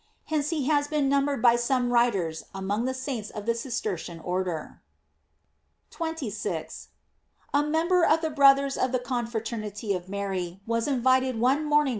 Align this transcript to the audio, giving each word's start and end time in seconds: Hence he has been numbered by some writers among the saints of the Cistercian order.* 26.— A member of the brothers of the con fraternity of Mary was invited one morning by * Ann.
Hence 0.25 0.49
he 0.49 0.65
has 0.65 0.87
been 0.87 1.07
numbered 1.07 1.43
by 1.43 1.55
some 1.55 1.93
writers 1.93 2.45
among 2.55 2.85
the 2.85 2.93
saints 2.95 3.29
of 3.29 3.45
the 3.45 3.53
Cistercian 3.53 4.19
order.* 4.21 4.81
26.— 5.91 6.87
A 7.53 7.61
member 7.63 8.03
of 8.03 8.21
the 8.21 8.31
brothers 8.31 8.77
of 8.77 8.93
the 8.93 8.97
con 8.97 9.27
fraternity 9.27 9.93
of 9.93 10.09
Mary 10.09 10.59
was 10.65 10.87
invited 10.87 11.39
one 11.39 11.63
morning 11.65 11.69
by 11.69 11.89
* 11.89 11.89
Ann. 11.89 11.89